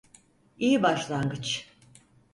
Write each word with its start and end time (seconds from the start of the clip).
İyi 0.59 0.83
başlangıç. 0.83 1.69